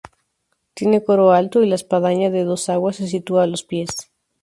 Tiene 0.73 1.03
coro 1.03 1.31
alto, 1.31 1.61
y 1.61 1.67
la 1.69 1.75
espadaña 1.75 2.31
de 2.31 2.43
dos 2.43 2.69
aguas 2.69 2.95
se 2.95 3.07
sitúa 3.07 3.43
a 3.43 3.45
los 3.45 3.61
pies. 3.63 4.09